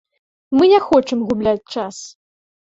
Мы 0.59 0.63
не 0.71 0.79
хочам 0.87 1.19
губляць 1.27 1.69
час. 1.77 2.01